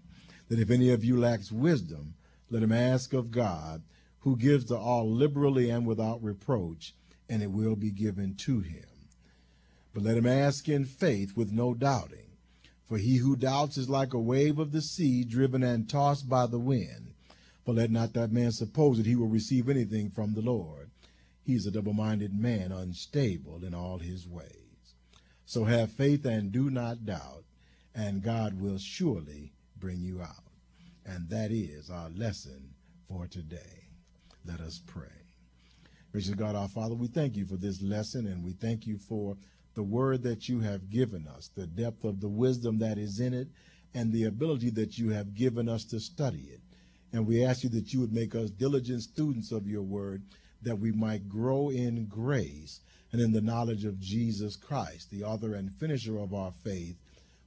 [0.49, 2.15] that if any of you lacks wisdom,
[2.49, 3.83] let him ask of God,
[4.19, 6.95] who gives to all liberally and without reproach,
[7.29, 8.85] and it will be given to him.
[9.93, 12.24] But let him ask in faith with no doubting.
[12.87, 16.45] For he who doubts is like a wave of the sea driven and tossed by
[16.45, 17.13] the wind.
[17.63, 20.91] For let not that man suppose that he will receive anything from the Lord.
[21.43, 24.93] He is a double minded man, unstable in all his ways.
[25.45, 27.43] So have faith and do not doubt,
[27.93, 30.43] and God will surely bring you out.
[31.05, 32.73] And that is our lesson
[33.07, 33.89] for today.
[34.45, 35.07] Let us pray.
[36.11, 39.37] Gracious God, our Father, we thank you for this lesson, and we thank you for
[39.75, 43.33] the word that you have given us, the depth of the wisdom that is in
[43.33, 43.49] it,
[43.93, 46.61] and the ability that you have given us to study it.
[47.13, 50.23] And we ask you that you would make us diligent students of your word,
[50.61, 55.53] that we might grow in grace and in the knowledge of Jesus Christ, the author
[55.53, 56.97] and finisher of our faith,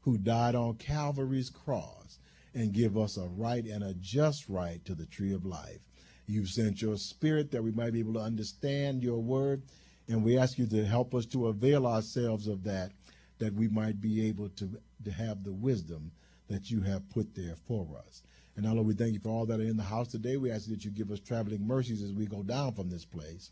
[0.03, 2.19] who died on Calvary's cross
[2.55, 5.81] and give us a right and a just right to the tree of life.
[6.27, 9.63] You've sent your spirit that we might be able to understand your word
[10.09, 12.93] and we ask you to help us to avail ourselves of that,
[13.39, 14.71] that we might be able to,
[15.05, 16.11] to have the wisdom
[16.49, 18.23] that you have put there for us.
[18.57, 20.37] And now, Lord, we thank you for all that are in the house today.
[20.37, 23.51] We ask that you give us traveling mercies as we go down from this place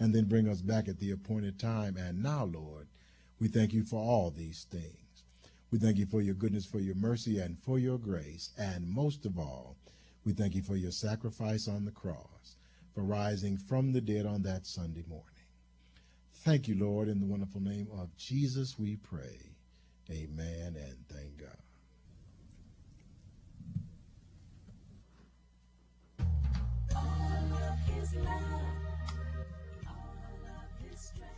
[0.00, 1.96] and then bring us back at the appointed time.
[1.96, 2.88] And now, Lord,
[3.38, 5.24] we thank you for all these things.
[5.70, 8.50] We thank you for your goodness, for your mercy, and for your grace.
[8.58, 9.76] And most of all,
[10.24, 12.56] we thank you for your sacrifice on the cross,
[12.94, 15.37] for rising from the dead on that Sunday morning.
[16.44, 17.08] Thank you, Lord.
[17.08, 19.50] In the wonderful name of Jesus, we pray.
[20.10, 21.56] Amen and thank God.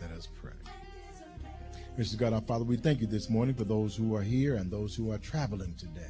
[0.01, 0.53] Let us pray.
[1.99, 2.17] Mr.
[2.17, 4.95] God, our Father, we thank you this morning for those who are here and those
[4.95, 6.01] who are traveling today.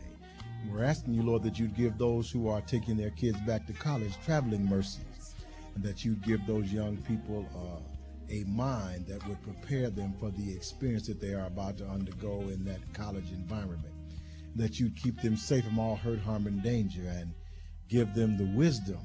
[0.68, 3.72] We're asking you, Lord, that you'd give those who are taking their kids back to
[3.72, 5.35] college traveling mercies,
[5.74, 7.99] and that you'd give those young people uh,
[8.31, 12.41] a mind that would prepare them for the experience that they are about to undergo
[12.43, 13.95] in that college environment.
[14.57, 17.33] That you'd keep them safe from all hurt, harm, and danger and
[17.89, 19.01] give them the wisdom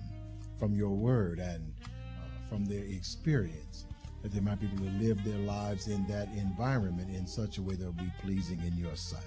[0.60, 3.86] from your word and uh, from their experience
[4.22, 7.62] that they might be able to live their lives in that environment in such a
[7.62, 9.22] way that will be pleasing in your sight.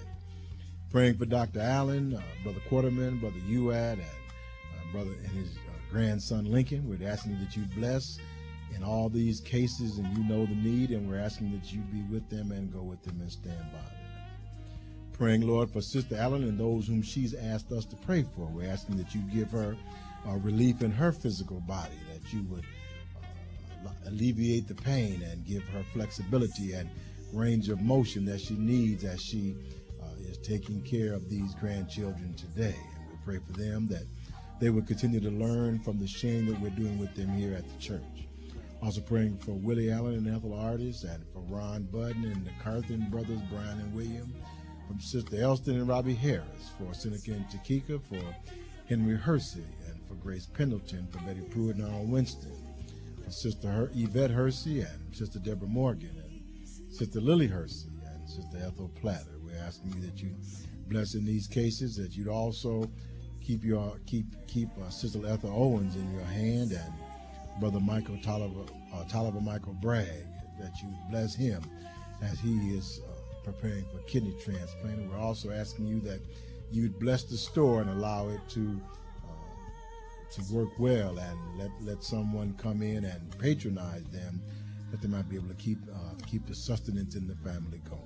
[0.91, 1.61] Praying for Dr.
[1.61, 6.89] Allen, uh, Brother Quarterman, Brother Uad, and uh, Brother and his uh, grandson Lincoln.
[6.89, 8.19] We're asking that you bless
[8.75, 12.01] in all these cases, and you know the need, and we're asking that you be
[12.03, 13.99] with them and go with them and stand by them.
[15.13, 18.45] Praying, Lord, for Sister Allen and those whom she's asked us to pray for.
[18.45, 19.75] We're asking that you give her
[20.27, 22.63] uh, relief in her physical body, that you would
[23.85, 26.89] uh, alleviate the pain and give her flexibility and
[27.33, 29.55] range of motion that she needs as she
[30.01, 32.75] uh, is taking care of these grandchildren today.
[32.95, 34.03] And we pray for them that
[34.59, 37.67] they would continue to learn from the shame that we're doing with them here at
[37.67, 38.18] the church.
[38.81, 43.09] Also praying for Willie Allen and Ethel Artis and for Ron Budden and the Carthen
[43.09, 44.33] brothers, Brian and William,
[44.87, 48.21] from Sister Elston and Robbie Harris, for Seneca and Chiquita, for
[48.87, 52.55] Henry Hersey, and for Grace Pendleton, for Betty Pruitt and Arnold Winston,
[53.23, 58.57] for Sister Her- Yvette Hersey and Sister Deborah Morgan, and Sister Lily Hersey and Sister
[58.57, 59.39] Ethel Platter.
[59.43, 60.35] We're asking you that you
[60.87, 62.89] bless in these cases, that you'd also
[63.41, 66.93] keep your keep keep uh, Sister Ethel Owens in your hand and
[67.59, 70.25] Brother Michael Tolliver, uh, Tolliver Michael Bragg,
[70.59, 71.61] that you bless him
[72.21, 74.99] as he is uh, preparing for kidney transplant.
[74.99, 76.19] And we're also asking you that
[76.71, 78.81] you'd bless the store and allow it to
[79.23, 84.41] uh, to work well and let, let someone come in and patronize them
[84.91, 88.01] that they might be able to keep uh, keep the sustenance in the family going.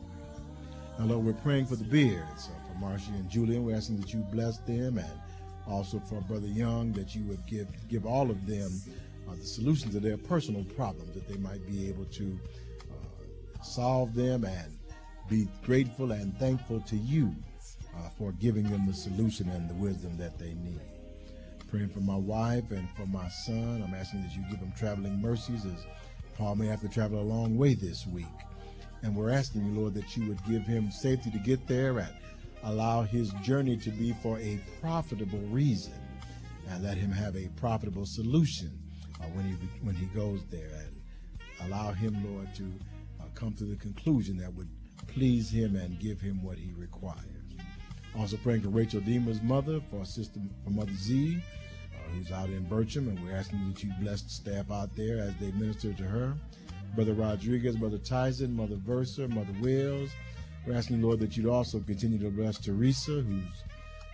[1.00, 3.66] Now, Lord, we're praying for the Beards, uh, for Marcia and Julian.
[3.66, 5.20] We're asking that you bless them and
[5.68, 8.72] also for Brother Young, that you would give give all of them
[9.34, 12.40] uh, the solution to their personal problems, that they might be able to
[12.92, 14.78] uh, solve them and
[15.30, 17.34] be grateful and thankful to you
[17.98, 20.82] uh, for giving them the solution and the wisdom that they need.
[21.70, 23.84] Praying for my wife and for my son.
[23.86, 25.86] I'm asking that you give them traveling mercies as
[26.38, 28.26] Paul may have to travel a long way this week.
[29.02, 32.14] And we're asking you, Lord, that you would give him safety to get there and
[32.64, 35.94] allow his journey to be for a profitable reason
[36.70, 38.83] and let him have a profitable solution
[39.34, 42.64] when he when he goes there and allow him, Lord, to
[43.20, 44.70] uh, come to the conclusion that would
[45.08, 47.20] please him and give him what he requires.
[48.18, 51.38] Also praying for Rachel Deemer's mother, for sister, for Mother Z,
[51.94, 55.20] uh, who's out in Bircham, and we're asking that you bless the staff out there
[55.20, 56.34] as they minister to her.
[56.96, 60.12] Brother Rodriguez, Brother Tyson, Mother Versa, Mother Wills.
[60.66, 63.64] We're asking, Lord, that you'd also continue to bless Teresa, who's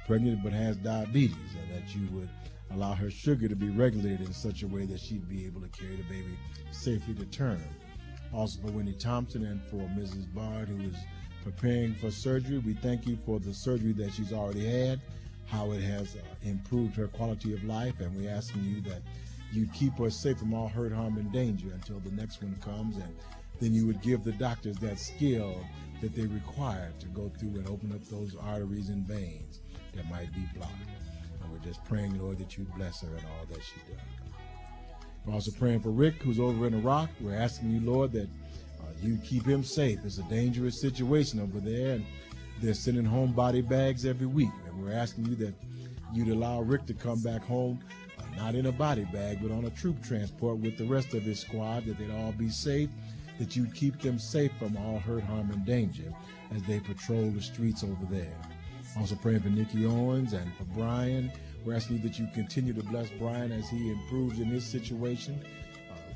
[0.08, 2.30] pregnant but has diabetes, and that you would
[2.72, 5.70] allow her sugar to be regulated in such a way that she'd be able to
[5.70, 6.38] carry the baby
[6.72, 7.62] safely to term.
[8.34, 10.32] Also for Winnie Thompson and for Mrs.
[10.34, 10.96] Bard, who is
[11.44, 12.60] preparing for surgery.
[12.60, 15.02] We thank you for the surgery that she's already had,
[15.48, 19.02] how it has uh, improved her quality of life, and we're asking you that
[19.52, 22.98] you keep her safe from all hurt, harm, and danger until the next one comes,
[22.98, 23.16] and
[23.60, 25.56] then you would give the doctors that skill
[26.02, 29.62] that they require to go through and open up those arteries and veins
[29.96, 30.74] that might be blocked.
[31.60, 34.02] We're just praying, Lord, that you bless her and all that she does.
[35.26, 37.10] We're also praying for Rick, who's over in Iraq.
[37.20, 38.30] We're asking you, Lord, that
[38.80, 40.00] uh, you keep him safe.
[40.06, 42.06] It's a dangerous situation over there, and
[42.62, 44.52] they're sending home body bags every week.
[44.68, 45.54] And we're asking you that
[46.14, 47.80] you'd allow Rick to come back home,
[48.18, 51.24] uh, not in a body bag, but on a troop transport with the rest of
[51.24, 52.90] his squad, that they'd all be safe,
[53.38, 56.12] that you'd keep them safe from all hurt, harm, and danger
[56.56, 58.36] as they patrol the streets over there.
[58.98, 61.32] Also praying for Nikki Owens and for Brian.
[61.66, 65.44] We're asking you that you continue to bless Brian as he improves in his situation.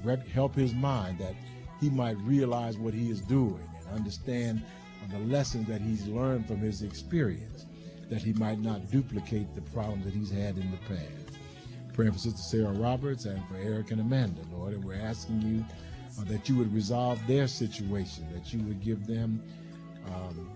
[0.06, 1.36] Uh, help his mind that
[1.80, 4.62] he might realize what he is doing and understand
[5.12, 7.66] the lessons that he's learned from his experience,
[8.10, 11.38] that he might not duplicate the problems that he's had in the past.
[11.94, 15.66] Praying for Sister Sarah Roberts and for Eric and Amanda, Lord, and we're asking you
[16.20, 19.44] uh, that you would resolve their situation, that you would give them
[20.08, 20.50] um,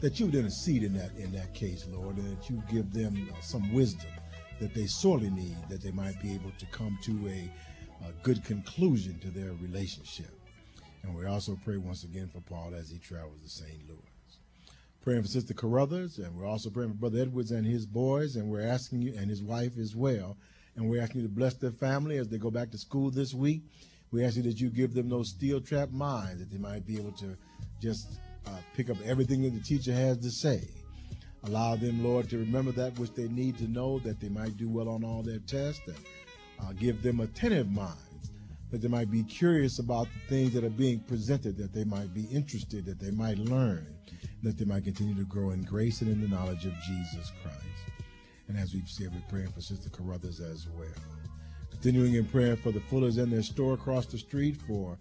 [0.00, 3.28] that you would intercede in that in that case, Lord, and that you give them
[3.32, 4.10] uh, some wisdom
[4.60, 7.50] that they sorely need, that they might be able to come to a,
[8.06, 10.30] a, good conclusion to their relationship.
[11.02, 13.88] And we also pray once again for Paul as he travels to St.
[13.88, 14.00] Louis.
[15.02, 18.48] Praying for Sister Carruthers, and we're also praying for Brother Edwards and his boys, and
[18.48, 20.36] we're asking you, and his wife as well,
[20.74, 23.32] and we're asking you to bless their family as they go back to school this
[23.34, 23.62] week.
[24.10, 26.96] We ask you that you give them those steel trap minds, that they might be
[26.96, 27.36] able to
[27.80, 30.68] just uh, pick up everything that the teacher has to say.
[31.44, 34.68] Allow them, Lord, to remember that which they need to know, that they might do
[34.68, 35.96] well on all their tests, and
[36.60, 38.32] uh, give them attentive minds,
[38.70, 42.12] that they might be curious about the things that are being presented, that they might
[42.12, 43.86] be interested, that they might learn,
[44.42, 48.06] that they might continue to grow in grace and in the knowledge of Jesus Christ.
[48.48, 50.88] And as we've said, we're praying for Sister Carruthers as well.
[51.70, 54.96] Continuing in prayer for the Fullers in their store across the street, for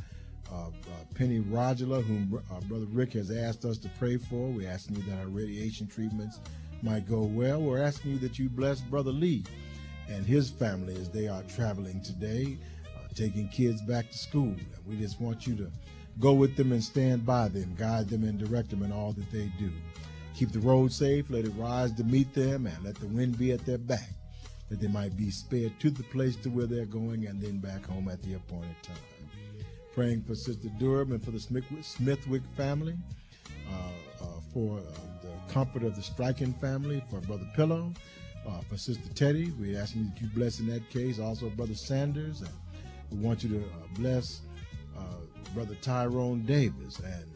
[0.51, 0.71] uh, uh,
[1.15, 4.47] Penny Rodula, whom uh, Brother Rick has asked us to pray for.
[4.47, 6.39] We're asking you that our radiation treatments
[6.81, 7.61] might go well.
[7.61, 9.43] We're asking you that you bless Brother Lee
[10.07, 12.57] and his family as they are traveling today
[13.15, 14.53] taking kids back to school.
[14.53, 15.71] And we just want you to
[16.19, 19.31] go with them and stand by them, guide them and direct them in all that
[19.31, 19.71] they do.
[20.35, 23.53] Keep the road safe, let it rise to meet them, and let the wind be
[23.53, 24.09] at their back,
[24.69, 27.85] that they might be spared to the place to where they're going and then back
[27.85, 29.14] home at the appointed time.
[29.95, 32.95] Praying for Sister Durham and for the Smithwick family,
[33.71, 34.81] uh, uh, for uh,
[35.21, 37.93] the comfort of the striking family, for Brother Pillow,
[38.69, 39.51] for Sister Teddy.
[39.57, 41.17] We're asking you to bless in that case.
[41.17, 42.41] Also, Brother Sanders.
[42.41, 42.51] And
[43.09, 43.63] we want you to
[43.99, 44.41] bless
[45.53, 47.31] Brother Tyrone Davis and,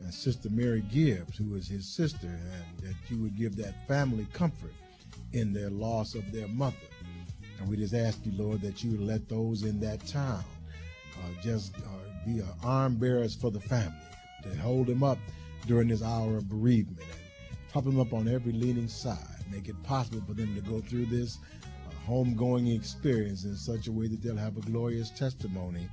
[0.00, 4.26] and Sister Mary Gibbs, who is his sister, and that you would give that family
[4.34, 4.74] comfort
[5.32, 6.76] in their loss of their mother.
[7.58, 10.44] And we just ask you, Lord, that you would let those in that town
[11.16, 13.96] uh, just uh, be arm bearers for the family,
[14.42, 15.18] to hold them up
[15.66, 19.82] during this hour of bereavement and prop them up on every leaning side make it
[19.82, 21.38] possible for them to go through this
[21.86, 25.88] uh, homegoing experience in such a way that they'll have a glorious testimony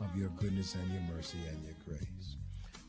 [0.00, 2.36] of your goodness and your mercy and your grace.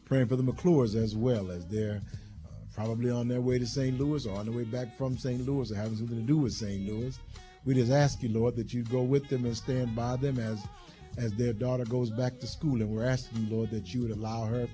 [0.06, 2.02] Praying for the McClures as well as they're
[2.46, 4.00] uh, probably on their way to St.
[4.00, 5.46] Louis or on their way back from St.
[5.46, 6.90] Louis or having something to do with St.
[6.90, 7.18] Louis.
[7.64, 10.60] We just ask you, Lord, that you go with them and stand by them as
[11.18, 12.82] as their daughter goes back to school.
[12.82, 14.68] And we're asking Lord, that you would allow her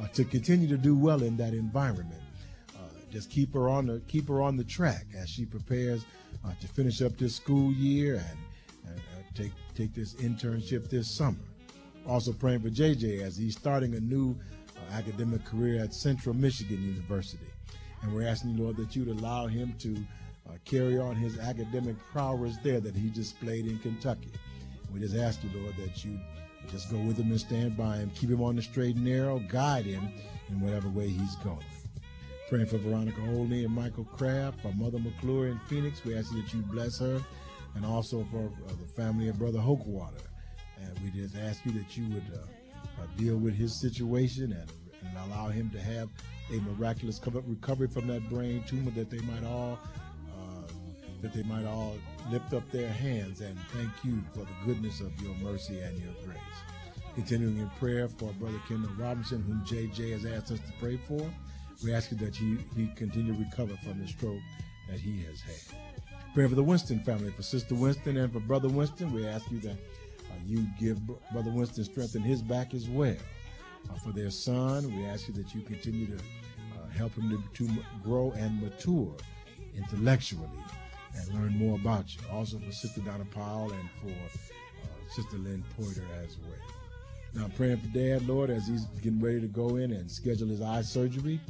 [0.00, 2.22] uh, to continue to do well in that environment
[3.10, 6.04] just keep her on the keep her on the track as she prepares
[6.44, 11.10] uh, to finish up this school year and, and uh, take take this internship this
[11.10, 11.38] summer.
[12.06, 14.36] Also praying for JJ as he's starting a new
[14.76, 17.46] uh, academic career at Central Michigan University,
[18.02, 19.96] and we're asking Lord, that you'd allow him to
[20.48, 24.32] uh, carry on his academic prowess there that he displayed in Kentucky.
[24.92, 26.18] We just ask you, Lord, that you
[26.70, 29.38] just go with him and stand by him, keep him on the straight and narrow,
[29.38, 30.08] guide him
[30.48, 31.64] in whatever way he's going.
[32.48, 36.04] Praying for Veronica Olney and Michael Craft, for Mother McClure in Phoenix.
[36.04, 37.22] We ask that you bless her,
[37.74, 40.22] and also for uh, the family of Brother Hokewater.
[40.80, 44.72] And we just ask you that you would uh, uh, deal with his situation and,
[45.00, 46.08] and, allow him to have
[46.50, 49.78] a miraculous recovery from that brain tumor that they might all
[51.22, 51.94] that they might all
[52.30, 56.12] lift up their hands and thank you for the goodness of your mercy and your
[56.24, 56.38] grace.
[57.14, 61.20] Continuing in prayer for Brother Kendall Robinson, whom JJ has asked us to pray for.
[61.82, 64.40] We ask you that he, he continue to recover from the stroke
[64.88, 65.78] that he has had.
[66.34, 69.58] Praying for the Winston family, for Sister Winston and for Brother Winston, we ask you
[69.60, 73.16] that uh, you give Brother Winston strength in his back as well.
[73.90, 77.66] Uh, for their son, we ask you that you continue to uh, help him to,
[77.66, 77.72] to,
[78.04, 79.14] grow and mature
[79.76, 80.48] intellectually
[81.18, 82.20] and learn more about you.
[82.32, 86.58] Also for Sister Donna Powell and for uh, Sister Lynn Porter as well.
[87.34, 90.48] Now I'm praying for Dad, Lord, as he's getting ready to go in and schedule
[90.48, 91.40] his eye surgery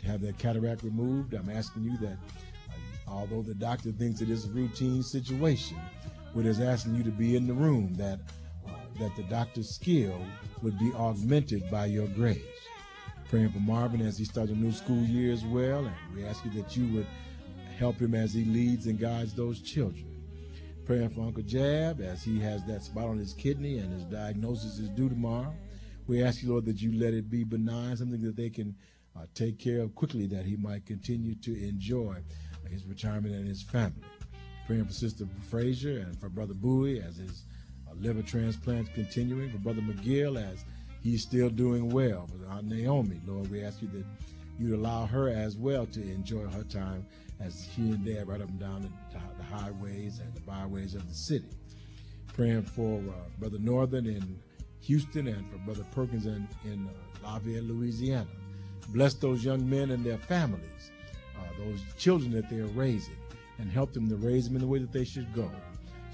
[0.00, 1.34] to have that cataract removed.
[1.34, 2.18] I'm asking you that,
[2.68, 5.78] uh, although the doctor thinks it is a routine situation,
[6.34, 8.20] we're just asking you to be in the room that
[8.66, 10.20] uh, that the doctor's skill
[10.62, 12.42] would be augmented by your grace.
[13.28, 16.44] Praying for Marvin as he starts a new school year as well, and we ask
[16.44, 17.06] you that you would
[17.78, 20.04] help him as he leads and guides those children.
[20.84, 24.78] Praying for Uncle Jab as he has that spot on his kidney and his diagnosis
[24.78, 25.54] is due tomorrow.
[26.06, 28.74] We ask you, Lord, that you let it be benign, something that they can
[29.16, 32.16] uh, take care of quickly that he might continue to enjoy
[32.70, 34.02] his retirement and his family.
[34.66, 37.44] Praying for Sister Frazier and for Brother Bowie as his
[37.88, 40.64] uh, liver transplant continuing, for Brother McGill as
[41.02, 42.26] he's still doing well.
[42.26, 44.04] For Naomi, Lord, we ask you that
[44.58, 47.06] you allow her as well to enjoy her time
[47.40, 51.06] as she and Dad right up and down the, the highways and the byways of
[51.08, 51.48] the city.
[52.34, 54.38] Praying for uh, Brother Northern in
[54.80, 58.26] Houston and for Brother Perkins in, in uh, Lafayette, Louisiana.
[58.88, 60.90] Bless those young men and their families,
[61.36, 63.16] uh, those children that they're raising,
[63.58, 65.50] and help them to raise them in the way that they should go,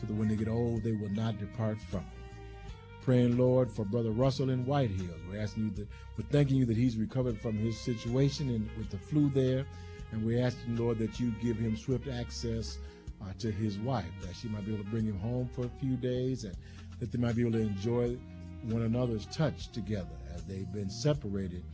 [0.01, 2.65] so that when they get old, they will not depart from it.
[3.03, 5.21] Praying, Lord, for Brother Russell in White Hills.
[5.31, 8.91] We're asking you that, we're thanking you that he's recovered from his situation and with
[8.91, 9.67] the flu there,
[10.15, 12.79] and we're asking, Lord, that you give him swift access
[13.21, 15.71] uh, to his wife, that she might be able to bring him home for a
[15.81, 16.55] few days, and
[17.01, 18.17] that they might be able to enjoy
[18.63, 21.65] one another's touch together as they've been separated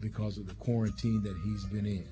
[0.00, 2.06] because of the quarantine that he's been in.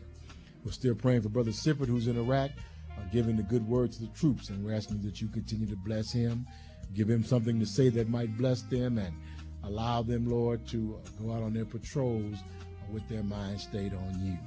[0.64, 2.51] We're still praying for Brother Sifford, who's in Iraq,
[2.90, 5.76] uh, giving the good word to the troops, and we're asking that you continue to
[5.76, 6.47] bless him,
[6.95, 9.14] give him something to say that might bless them, and
[9.62, 13.95] allow them, Lord, to uh, go out on their patrols uh, with their mind stayed
[13.95, 14.38] on you.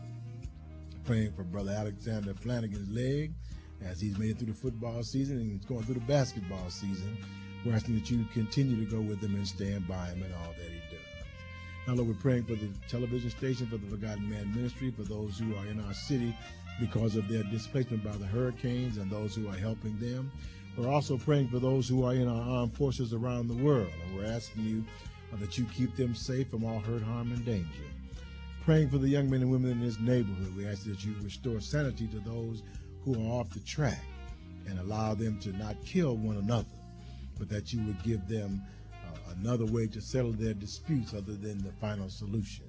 [1.07, 3.33] Praying for Brother Alexander Flanagan's leg
[3.81, 7.17] as he's made it through the football season and he's going through the basketball season.
[7.65, 10.51] We're asking that you continue to go with him and stand by him in all
[10.57, 10.99] that he does.
[11.87, 15.39] now, Lord, we're praying for the television station, for the Forgotten Man Ministry, for those
[15.39, 16.35] who are in our city
[16.77, 20.29] because of their displacement by the hurricanes and those who are helping them.
[20.75, 24.17] We're also praying for those who are in our armed forces around the world, and
[24.17, 24.83] we're asking you
[25.39, 27.85] that you keep them safe from all hurt, harm, and danger.
[28.67, 31.61] Praying for the young men and women in this neighborhood, we ask that you restore
[31.61, 32.63] sanity to those
[33.05, 34.03] who are off the track
[34.67, 36.67] and allow them to not kill one another,
[37.39, 38.61] but that you would give them
[38.91, 42.65] uh, another way to settle their disputes other than the final solution.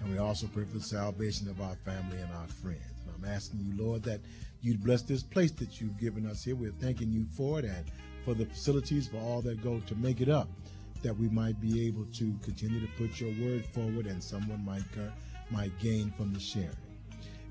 [0.00, 3.02] And we also pray for the salvation of our family and our friends.
[3.04, 4.20] And I'm asking you, Lord, that
[4.60, 6.54] you'd bless this place that you've given us here.
[6.54, 7.84] We're thanking you for it and
[8.24, 10.48] for the facilities, for all that go to make it up,
[11.04, 14.82] that we might be able to continue to put your word forward and someone might,
[14.98, 15.10] uh,
[15.50, 16.70] might gain from the sharing.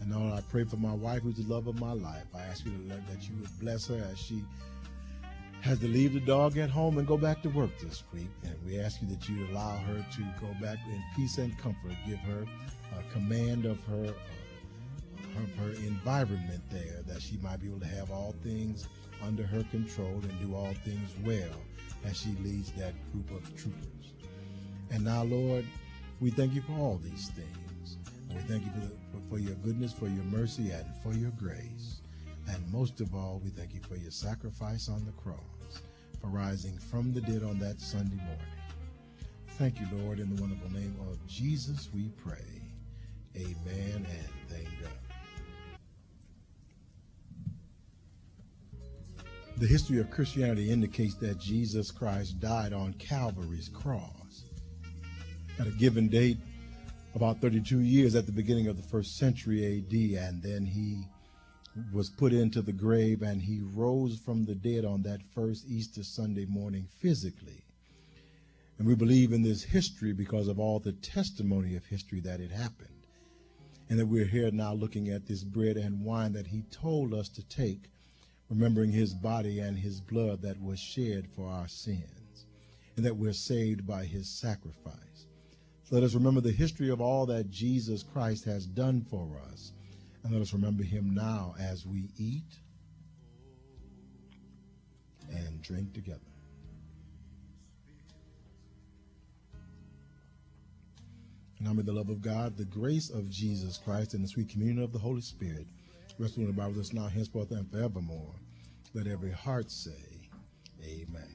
[0.01, 2.25] And Lord, I pray for my wife, who's the love of my life.
[2.35, 4.43] I ask you to let, that you would bless her as she
[5.61, 8.27] has to leave the dog at home and go back to work this week.
[8.43, 11.93] And we ask you that you allow her to go back in peace and comfort.
[12.07, 12.45] Give her
[12.97, 17.85] a command of her, uh, her, her environment there, that she might be able to
[17.85, 18.87] have all things
[19.21, 21.61] under her control and do all things well
[22.05, 24.13] as she leads that group of troopers.
[24.91, 25.65] And now, Lord,
[26.19, 27.97] we thank you for all these things.
[28.29, 31.31] We thank you for, the, for, for your goodness, for your mercy, and for your
[31.31, 32.01] grace.
[32.49, 35.81] And most of all, we thank you for your sacrifice on the cross,
[36.21, 38.37] for rising from the dead on that Sunday morning.
[39.57, 42.61] Thank you, Lord, in the wonderful name of Jesus we pray.
[43.35, 45.02] Amen and thank God.
[49.57, 54.45] The history of Christianity indicates that Jesus Christ died on Calvary's cross.
[55.59, 56.39] At a given date,
[57.13, 59.93] about 32 years at the beginning of the first century AD,
[60.23, 61.03] and then he
[61.93, 66.03] was put into the grave and he rose from the dead on that first Easter
[66.03, 67.63] Sunday morning physically.
[68.79, 72.51] And we believe in this history because of all the testimony of history that it
[72.51, 72.89] happened.
[73.87, 77.29] And that we're here now looking at this bread and wine that he told us
[77.29, 77.91] to take,
[78.53, 82.45] remembering his body and his blood that was shed for our sins,
[82.95, 85.25] and that we're saved by his sacrifice.
[85.83, 89.73] So let us remember the history of all that Jesus Christ has done for us
[90.23, 92.59] and let us remember him now as we eat
[95.31, 96.19] and drink together.
[101.57, 104.49] And now may the love of God, the grace of Jesus Christ, and the sweet
[104.49, 105.65] communion of the Holy Spirit
[106.19, 108.35] rest on the Bible us now, henceforth, and forevermore.
[108.95, 110.29] Let every heart say,
[110.83, 111.32] Amen.